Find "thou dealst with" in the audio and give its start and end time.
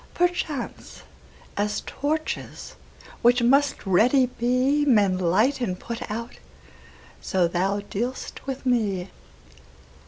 7.47-8.65